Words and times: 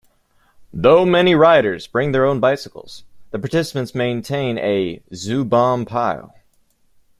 Though 0.73 1.05
many 1.05 1.35
riders 1.35 1.85
bring 1.85 2.11
their 2.11 2.25
own 2.25 2.39
bicycles, 2.39 3.03
the 3.29 3.37
participants 3.37 3.93
maintain 3.93 4.57
a 4.57 5.03
"Zoobomb 5.13 5.85
pile". 5.85 6.33